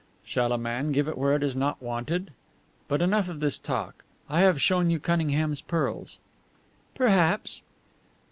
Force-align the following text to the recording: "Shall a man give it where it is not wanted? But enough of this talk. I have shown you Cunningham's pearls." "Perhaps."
"Shall 0.25 0.51
a 0.51 0.57
man 0.57 0.91
give 0.93 1.07
it 1.07 1.15
where 1.15 1.35
it 1.35 1.43
is 1.43 1.55
not 1.55 1.79
wanted? 1.79 2.31
But 2.87 3.03
enough 3.03 3.29
of 3.29 3.39
this 3.39 3.59
talk. 3.59 4.03
I 4.29 4.39
have 4.41 4.59
shown 4.59 4.89
you 4.89 4.99
Cunningham's 4.99 5.61
pearls." 5.61 6.17
"Perhaps." 6.95 7.61